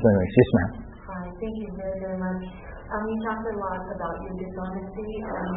[0.00, 0.70] so anyways, yes, ma'am.
[1.04, 1.26] Hi.
[1.36, 2.65] thank you very, very much.
[2.86, 5.54] Um, you talked a lot about your dishonesty, um,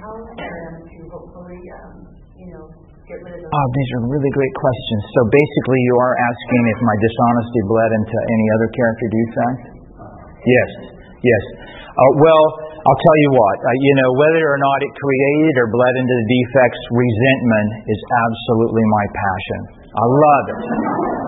[0.00, 2.08] how um, to hopefully, um,
[2.40, 2.64] you know,
[3.04, 3.52] get rid of those.
[3.52, 5.02] Oh, these are really great questions.
[5.12, 9.60] So basically, you are asking if my dishonesty bled into any other character defect?
[10.40, 10.70] Yes,
[11.20, 11.44] yes.
[11.84, 12.44] Uh, well,
[12.80, 16.14] I'll tell you what, uh, you know, whether or not it created or bled into
[16.16, 19.79] the defects, resentment is absolutely my passion.
[19.90, 20.60] I love it.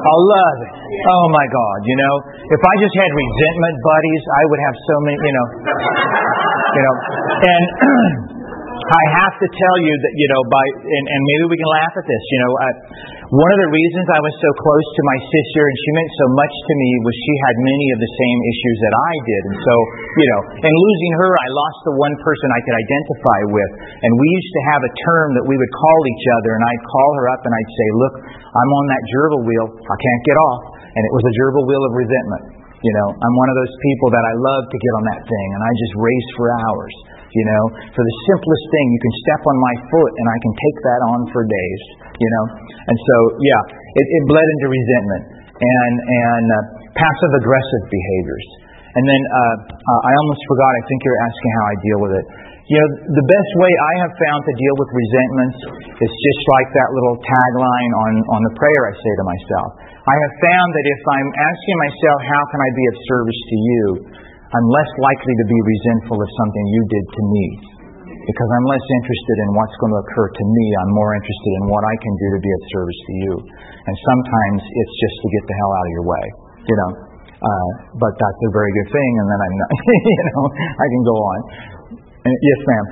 [0.02, 0.72] I love it.
[1.02, 2.14] Oh my God, you know,
[2.46, 5.46] if I just had resentment buddies, I would have so many, you know,
[6.70, 6.94] you know,
[7.42, 7.64] and
[9.02, 11.94] I have to tell you that, you know, by, and, and maybe we can laugh
[11.98, 12.68] at this, you know, I,
[13.32, 16.26] one of the reasons I was so close to my sister and she meant so
[16.36, 19.42] much to me was she had many of the same issues that I did.
[19.48, 19.74] And so,
[20.20, 23.72] you know, and losing her, I lost the one person I could identify with.
[24.04, 26.84] And we used to have a term that we would call each other and I'd
[26.84, 28.14] call her up and I'd say, look,
[28.52, 29.66] I'm on that gerbil wheel.
[29.80, 30.62] I can't get off.
[30.92, 32.44] And it was a gerbil wheel of resentment.
[32.84, 35.48] You know, I'm one of those people that I love to get on that thing
[35.56, 36.94] and I just race for hours.
[37.32, 37.62] You know,
[37.96, 41.00] for the simplest thing, you can step on my foot and I can take that
[41.16, 42.01] on for days.
[42.16, 42.44] You know,
[42.88, 43.62] and so yeah,
[43.96, 45.24] it, it bled into resentment
[45.56, 46.56] and and uh,
[46.92, 48.46] passive aggressive behaviors.
[48.92, 50.68] And then uh, uh, I almost forgot.
[50.68, 52.26] I think you're asking how I deal with it.
[52.70, 55.58] You know, the best way I have found to deal with resentments
[55.98, 59.68] is just like that little tagline on, on the prayer I say to myself.
[60.06, 63.56] I have found that if I'm asking myself, how can I be of service to
[63.58, 63.84] you,
[64.52, 67.44] I'm less likely to be resentful of something you did to me.
[68.22, 70.64] Because I'm less interested in what's going to occur to me.
[70.78, 73.34] I'm more interested in what I can do to be of service to you.
[73.82, 76.24] And sometimes it's just to get the hell out of your way,
[76.70, 76.90] you know.
[77.42, 79.70] Uh, but that's a very good thing, and then I'm not,
[80.14, 81.38] you know, I can go on.
[82.22, 82.86] And, yes, ma'am.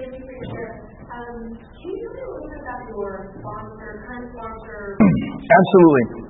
[0.00, 0.74] Thank you for your share.
[1.12, 4.96] Um, can you tell me a little bit about your sponsor, current sponsor?
[5.60, 6.21] Absolutely.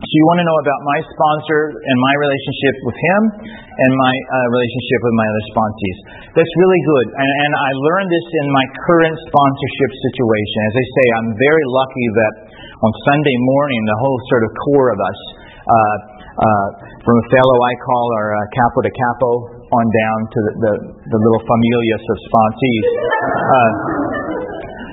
[0.00, 4.14] So you want to know about my sponsor and my relationship with him and my
[4.16, 5.98] uh, relationship with my other sponsees.
[6.40, 7.06] That's really good.
[7.20, 10.56] And, and I learned this in my current sponsorship situation.
[10.72, 12.34] As I say, I'm very lucky that
[12.80, 15.20] on Sunday morning, the whole sort of core of us,
[15.68, 15.96] uh,
[16.40, 16.68] uh,
[17.04, 19.32] from a fellow I call our uh, capo de capo
[19.68, 20.72] on down to the, the,
[21.12, 22.86] the little familias of sponsees.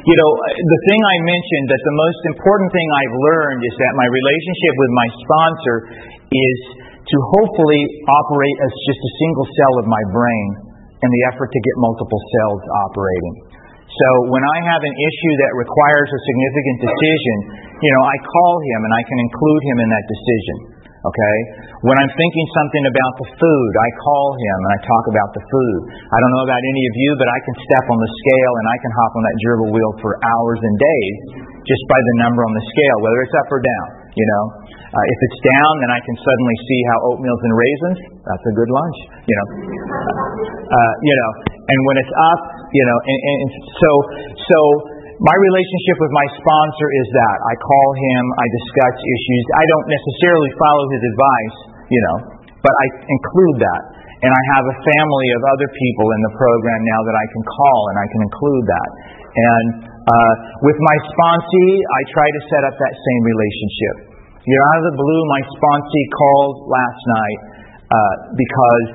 [0.08, 3.92] You know, the thing I mentioned that the most important thing I've learned is that
[3.92, 5.76] my relationship with my sponsor
[6.32, 6.58] is
[6.96, 10.48] to hopefully operate as just a single cell of my brain
[11.04, 13.36] in the effort to get multiple cells operating.
[13.84, 17.38] So when I have an issue that requires a significant decision,
[17.84, 20.58] you know, I call him and I can include him in that decision.
[21.06, 21.38] Okay?
[21.86, 25.44] When I'm thinking something about the food, I call him and I talk about the
[25.46, 25.80] food.
[25.94, 28.66] I don't know about any of you, but I can step on the scale and
[28.66, 31.18] I can hop on that gerbil wheel for hours and days
[31.68, 33.88] just by the number on the scale, whether it's up or down.
[34.18, 38.00] You know, uh, if it's down, then I can suddenly see how oatmeals and raisins.
[38.26, 38.98] That's a good lunch.
[39.30, 39.48] You know,
[40.74, 42.42] uh, you know, and when it's up,
[42.74, 43.92] you know, and, and so
[44.34, 44.60] so
[45.18, 49.44] my relationship with my sponsor is that I call him, I discuss issues.
[49.58, 51.58] I don't necessarily follow his advice,
[51.90, 52.18] you know,
[52.62, 53.84] but I include that.
[54.18, 57.44] And I have a family of other people in the program now that I can
[57.46, 58.90] call and I can include that.
[59.38, 60.34] And uh,
[60.66, 63.96] with my sponsee, I try to set up that same relationship.
[64.42, 67.40] You know, out of the blue, my sponsee called last night
[67.90, 68.86] uh, because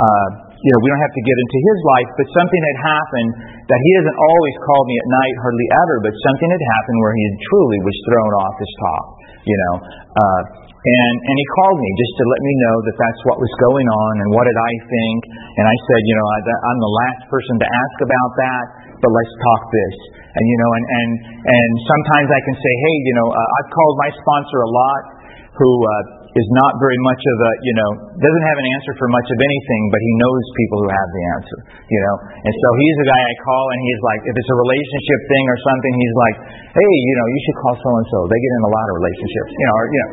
[0.00, 3.30] uh, you know we don't have to get into his life, but something had happened
[3.70, 7.14] that he doesn't always call me at night, hardly ever, but something had happened where
[7.14, 9.04] he truly was thrown off his top.
[9.46, 9.74] You know,
[10.18, 10.42] uh,
[10.78, 13.88] and and he called me just to let me know that that's what was going
[13.90, 15.18] on and what did I think.
[15.58, 18.64] And I said, you know, I, I'm the last person to ask about that,
[19.02, 19.96] but let's talk this.
[20.38, 21.10] And you know, and and
[21.50, 25.02] and sometimes I can say, hey, you know, uh, I've called my sponsor a lot,
[25.58, 29.08] who uh, is not very much of a, you know, doesn't have an answer for
[29.10, 31.58] much of anything, but he knows people who have the answer,
[31.90, 32.14] you know.
[32.46, 35.44] And so he's the guy I call, and he's like, if it's a relationship thing
[35.50, 36.36] or something, he's like,
[36.78, 38.18] hey, you know, you should call so and so.
[38.30, 40.10] They get in a lot of relationships, you know, or you know.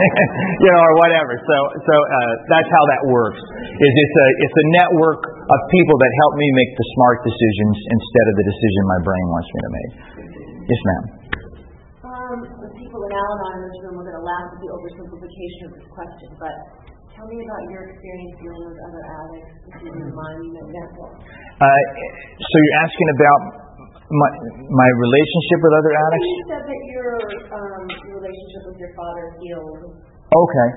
[0.64, 1.32] you know, or whatever.
[1.36, 3.40] So, so uh, that's how that works.
[3.40, 7.76] Is it's a it's a network of people that help me make the smart decisions
[7.88, 9.92] instead of the decision my brain wants me to make.
[10.68, 11.04] Yes, ma'am.
[12.10, 15.62] Um, the people in Al-Anon in this room are going to laugh at the oversimplification
[15.70, 16.54] of this question, but
[17.14, 20.66] tell me about your experience dealing with other addicts, if you don't mind, you know,
[20.66, 21.08] example.
[21.62, 21.80] Uh,
[22.34, 23.40] so you're asking about
[24.10, 24.30] my
[24.74, 26.26] my relationship with other addicts?
[26.26, 27.10] You said that your
[27.54, 29.86] um, relationship with your father healed.
[29.94, 30.68] Okay.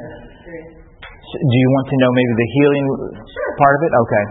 [1.34, 2.86] So do you want to know maybe the healing
[3.58, 3.94] part of it?
[4.06, 4.26] Okay.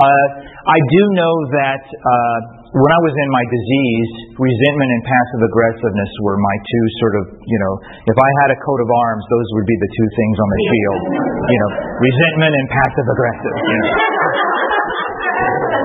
[0.00, 0.26] Uh,
[0.72, 2.38] I do know that uh,
[2.74, 7.24] when I was in my disease, resentment and passive aggressiveness were my two sort of,
[7.46, 7.72] you know,
[8.10, 10.60] if I had a coat of arms, those would be the two things on the
[10.66, 11.02] shield.
[11.46, 11.70] You know,
[12.02, 13.54] resentment and passive aggressive.
[13.54, 13.86] You know.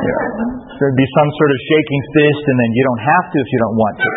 [0.02, 0.82] Yeah.
[0.82, 3.60] There'd be some sort of shaking fist, and then you don't have to if you
[3.62, 4.10] don't want to.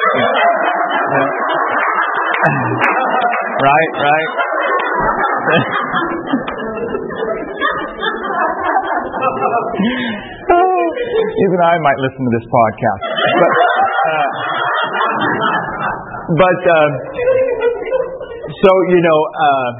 [3.60, 4.28] right, right.
[11.34, 13.02] Even I might listen to this podcast.
[13.34, 13.52] But,
[14.06, 14.28] uh,
[16.38, 16.88] but uh,
[18.54, 19.70] so you know, uh,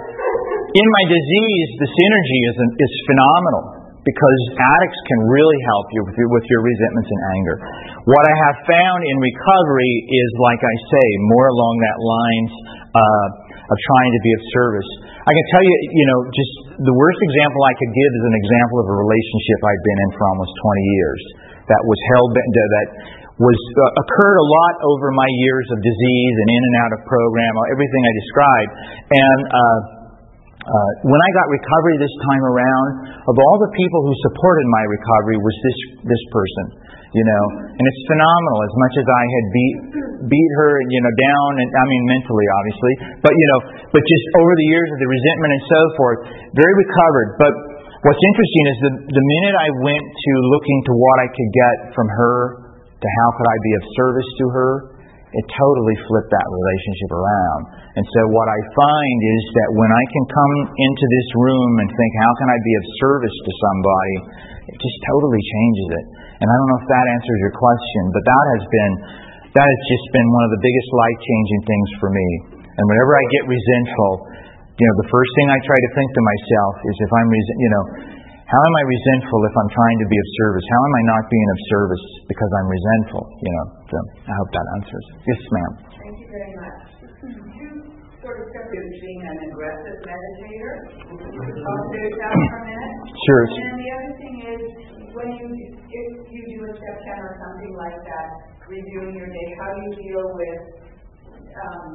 [0.74, 3.64] in my disease, the synergy is is phenomenal
[4.04, 7.56] because addicts can really help you with your, with your resentments and anger.
[8.04, 12.52] What I have found in recovery is, like I say, more along that lines
[12.92, 13.26] uh,
[13.72, 14.90] of trying to be of service.
[15.24, 16.52] I can tell you, you know, just
[16.84, 20.10] the worst example I could give is an example of a relationship I've been in
[20.20, 21.22] for almost 20 years
[21.70, 22.88] that was held that
[23.34, 27.00] was uh, occurred a lot over my years of disease and in and out of
[27.10, 28.72] program, everything I described,
[29.10, 29.40] and.
[29.48, 30.04] Uh,
[30.64, 32.88] uh, when I got recovery this time around,
[33.28, 36.64] of all the people who supported my recovery was this this person,
[37.12, 38.58] you know, and it's phenomenal.
[38.64, 39.76] As much as I had beat
[40.24, 43.60] beat her, you know, down, and I mean mentally, obviously, but you know,
[43.92, 46.18] but just over the years of the resentment and so forth,
[46.56, 47.28] very recovered.
[47.36, 47.52] But
[48.04, 51.76] what's interesting is the the minute I went to looking to what I could get
[51.96, 52.36] from her,
[52.92, 54.72] to how could I be of service to her,
[55.34, 57.62] it totally flipped that relationship around.
[57.98, 61.88] And so what I find is that when I can come into this room and
[61.90, 64.16] think, how can I be of service to somebody,
[64.70, 66.06] it just totally changes it.
[66.38, 68.92] And I don't know if that answers your question, but that has been,
[69.58, 72.28] that has just been one of the biggest life changing things for me.
[72.62, 74.12] And whenever I get resentful,
[74.74, 77.58] you know, the first thing I try to think to myself is if I'm, resent,
[77.62, 77.84] you know,
[78.44, 80.66] how am I resentful if I'm trying to be of service?
[80.68, 83.22] How am I not being of service because I'm resentful?
[83.40, 83.96] You know, so
[84.28, 85.06] I hope that answers.
[85.24, 85.72] Yes, ma'am.
[85.94, 86.78] Thank you very much.
[87.24, 87.68] You
[88.20, 90.74] sort of separate being an aggressive meditator.
[91.08, 92.94] Talk to that for a minute.
[93.14, 93.42] Sure.
[93.48, 94.62] And the other thing is,
[95.16, 98.28] when you if you do a step ten or something like that,
[98.68, 100.62] reviewing your day, how do you deal with
[101.64, 101.88] um,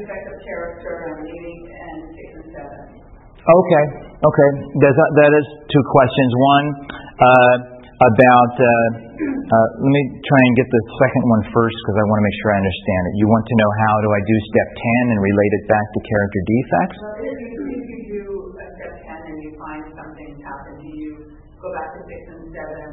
[0.00, 2.80] defective character and leading and six and seven?
[3.42, 3.84] Okay,
[4.22, 4.48] okay.
[4.78, 6.30] There's that is two questions.
[6.38, 6.66] One
[7.18, 7.54] uh,
[8.06, 8.54] about.
[8.54, 12.26] Uh, uh, let me try and get the second one first because I want to
[12.26, 13.12] make sure I understand it.
[13.18, 15.98] You want to know how do I do step ten and relate it back to
[16.06, 16.98] character defects?
[17.02, 18.24] Well, if you, if you do
[18.54, 21.12] a step ten and you find something happen, do you
[21.58, 22.90] go back to six and seven?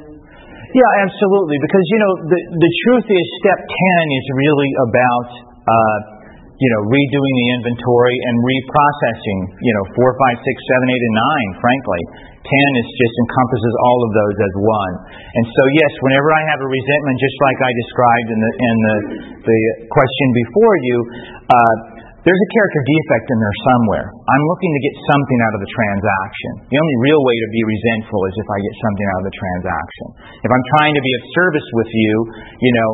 [0.73, 1.57] Yeah, absolutely.
[1.61, 5.29] Because you know the the truth is, step ten is really about.
[5.69, 6.18] Uh,
[6.59, 11.15] you know, redoing the inventory and reprocessing, you know, four, five, six, seven, eight, and
[11.15, 12.01] nine, frankly.
[12.39, 14.93] Ten is just encompasses all of those as one.
[15.39, 18.75] And so, yes, whenever I have a resentment, just like I described in the, in
[18.79, 18.97] the,
[19.43, 20.97] the question before you,
[21.47, 21.75] uh,
[22.19, 24.05] there's a character defect in there somewhere.
[24.11, 26.51] I'm looking to get something out of the transaction.
[26.67, 29.35] The only real way to be resentful is if I get something out of the
[29.39, 30.07] transaction.
[30.43, 32.15] If I'm trying to be of service with you,
[32.59, 32.89] you know,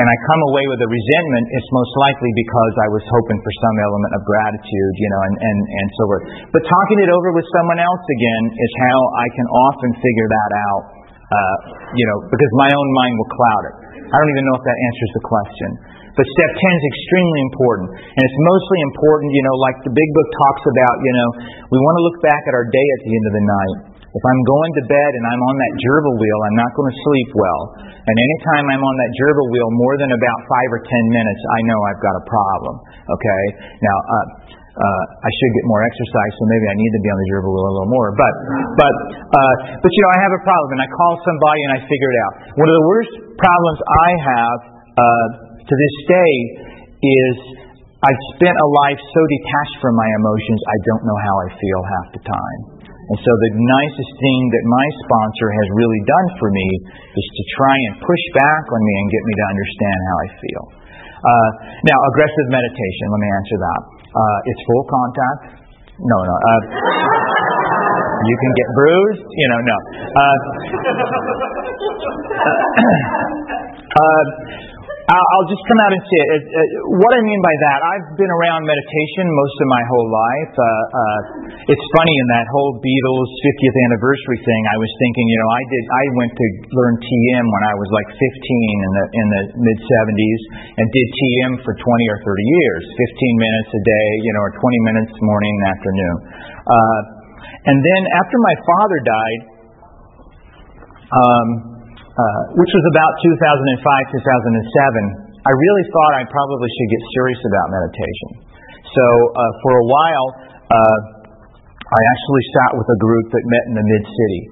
[0.00, 3.52] and I come away with a resentment, it's most likely because I was hoping for
[3.52, 6.24] some element of gratitude, you know, and, and, and so forth.
[6.48, 10.50] But talking it over with someone else again is how I can often figure that
[10.72, 10.82] out,
[11.28, 11.56] uh,
[12.00, 13.74] you know, because my own mind will cloud it.
[14.08, 15.70] I don't even know if that answers the question.
[16.16, 17.88] But step 10 is extremely important.
[17.94, 21.28] And it's mostly important, you know, like the big book talks about, you know,
[21.70, 23.76] we want to look back at our day at the end of the night.
[24.10, 26.98] If I'm going to bed and I'm on that gerbil wheel, I'm not going to
[26.98, 27.62] sleep well.
[27.94, 31.58] And anytime I'm on that gerbil wheel more than about five or ten minutes, I
[31.70, 32.74] know I've got a problem.
[33.06, 33.42] Okay?
[33.86, 34.26] Now, uh,
[34.70, 37.54] uh, I should get more exercise, so maybe I need to be on the gerbil
[37.54, 38.10] wheel a little more.
[38.18, 38.34] But,
[38.82, 38.94] but,
[39.30, 42.10] uh, but you know, I have a problem, and I call somebody and I figure
[42.10, 42.32] it out.
[42.58, 44.58] One of the worst problems I have
[44.98, 45.26] uh,
[45.70, 46.34] to this day
[46.98, 47.34] is
[48.02, 51.80] I've spent a life so detached from my emotions, I don't know how I feel
[51.86, 52.60] half the time.
[52.80, 56.68] And so the nicest thing that my sponsor has really done for me
[57.14, 60.28] is to try and push back on me and get me to understand how I
[60.42, 60.62] feel.
[61.20, 61.50] Uh,
[61.86, 63.80] now, aggressive meditation, let me answer that.
[64.10, 65.60] Uh, it's full contact.
[66.00, 66.34] No, no.
[66.34, 66.62] Uh,
[68.24, 69.26] you can get bruised.
[69.28, 69.76] You know, no.
[70.16, 70.38] Uh,
[74.00, 74.24] uh,
[75.10, 76.42] I'll just come out and say it.
[77.02, 80.52] What I mean by that, I've been around meditation most of my whole life.
[80.54, 81.20] Uh, uh,
[81.66, 84.62] it's funny in that whole Beatles 50th anniversary thing.
[84.70, 85.82] I was thinking, you know, I did.
[85.90, 86.46] I went to
[86.78, 90.40] learn TM when I was like 15 in the in the mid 70s,
[90.78, 94.52] and did TM for 20 or 30 years, 15 minutes a day, you know, or
[94.54, 96.16] 20 minutes morning and afternoon.
[96.70, 97.00] Uh,
[97.66, 99.40] and then after my father died,
[101.10, 101.79] um,
[102.20, 103.12] uh, which was about
[103.80, 108.28] 2005, 2007, I really thought I probably should get serious about meditation.
[108.92, 110.28] So uh, for a while,
[110.68, 110.98] uh,
[111.80, 114.42] I actually sat with a group that met in the mid city.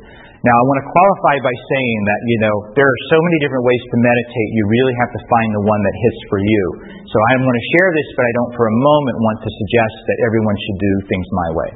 [0.46, 3.66] Now, I want to qualify by saying that, you know, there are so many different
[3.66, 6.64] ways to meditate, you really have to find the one that hits for you.
[7.10, 9.96] So I want to share this, but I don't for a moment want to suggest
[10.06, 11.70] that everyone should do things my way.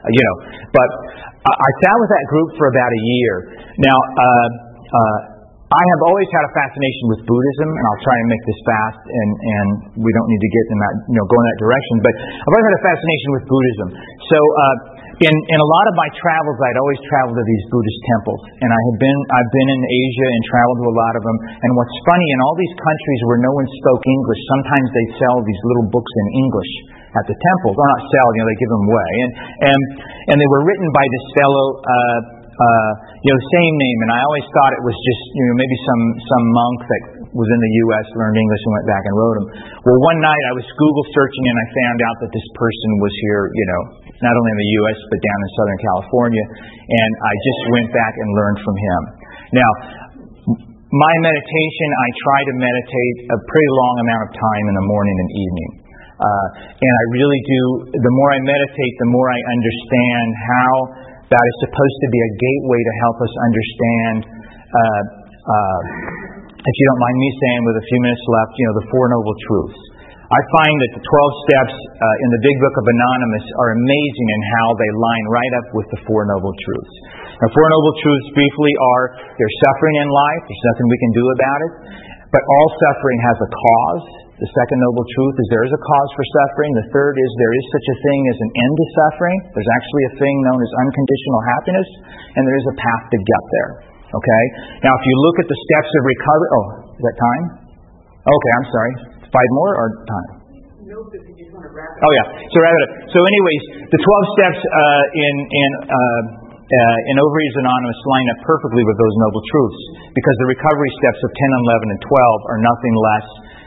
[0.00, 0.36] Uh, you know,
[0.72, 0.88] but
[1.44, 3.34] I sat with that group for about a year.
[3.84, 4.48] Now, uh,
[4.96, 5.35] uh,
[5.66, 9.02] I have always had a fascination with Buddhism, and I'll try and make this fast,
[9.02, 11.94] and, and we don't need to get in that, you know, go in that direction.
[12.06, 13.88] But I've always had a fascination with Buddhism.
[14.30, 14.76] So, uh,
[15.26, 18.70] in, in a lot of my travels, I'd always traveled to these Buddhist temples, and
[18.70, 21.36] I had been I've been in Asia and traveled to a lot of them.
[21.66, 25.36] And what's funny, in all these countries where no one spoke English, sometimes they sell
[25.42, 26.72] these little books in English
[27.16, 27.74] at the temples.
[27.74, 29.10] Or not sell, you know, they give them away.
[29.18, 29.30] And
[29.66, 29.80] and
[30.30, 31.66] and they were written by this fellow.
[31.82, 32.90] Uh, uh,
[33.20, 36.02] you know, same name, and I always thought it was just, you know, maybe some
[36.24, 37.02] some monk that
[37.36, 39.46] was in the U.S., learned English, and went back and wrote them.
[39.84, 43.12] Well, one night I was Google searching, and I found out that this person was
[43.28, 43.82] here, you know,
[44.24, 46.44] not only in the U.S., but down in Southern California.
[46.88, 49.00] And I just went back and learned from him.
[49.52, 49.70] Now,
[50.96, 55.16] my meditation, I try to meditate a pretty long amount of time in the morning
[55.20, 55.70] and evening.
[56.16, 60.72] Uh, and I really do, the more I meditate, the more I understand how
[61.26, 64.16] that is supposed to be a gateway to help us understand,
[64.70, 65.02] uh,
[65.42, 65.80] uh,
[66.54, 69.06] if you don't mind me saying with a few minutes left, you know, the Four
[69.10, 69.80] Noble Truths.
[70.26, 74.28] I find that the 12 steps uh, in the Big Book of Anonymous are amazing
[74.34, 76.94] in how they line right up with the Four Noble Truths.
[77.38, 81.24] The Four Noble Truths briefly are there's suffering in life, there's nothing we can do
[81.30, 81.72] about it,
[82.34, 84.06] but all suffering has a cause.
[84.36, 86.70] The second noble truth is there is a cause for suffering.
[86.76, 89.38] The third is there is such a thing as an end to suffering.
[89.48, 91.88] There's actually a thing known as unconditional happiness,
[92.36, 93.70] and there is a path to get there.
[94.12, 94.44] Okay?
[94.84, 96.66] Now, if you look at the steps of recovery, oh,
[97.00, 97.44] is that time?
[98.28, 98.92] Okay, I'm sorry.
[99.24, 100.30] Five more or time?
[102.04, 102.26] Oh yeah.
[102.52, 102.92] So wrap it up.
[103.10, 106.22] So, anyways, the twelve steps uh, in in uh,
[106.66, 109.80] uh, in Overeaters Anonymous line up perfectly with those noble truths
[110.12, 113.26] because the recovery steps of 10, 11, and 12 are nothing less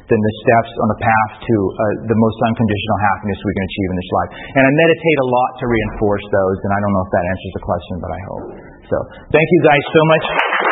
[0.09, 3.89] than the steps on the path to uh, the most unconditional happiness we can achieve
[3.93, 4.31] in this life.
[4.57, 7.53] And I meditate a lot to reinforce those, and I don't know if that answers
[7.53, 8.45] the question, but I hope.
[8.89, 8.97] So,
[9.29, 10.68] thank you guys so much.